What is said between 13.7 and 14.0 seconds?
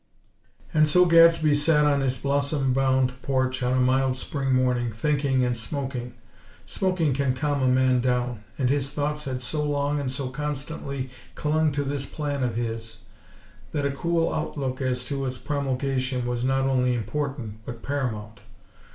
that a